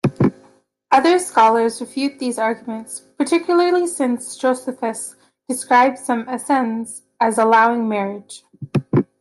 Other 0.89 1.19
scholars 1.19 1.79
refute 1.79 2.17
these 2.17 2.39
arguments-particularly 2.39 3.85
since 3.85 4.35
Josephus 4.35 5.15
describes 5.47 6.03
some 6.03 6.27
Essenes 6.27 7.03
as 7.19 7.37
allowing 7.37 7.87
marriage. 7.87 8.43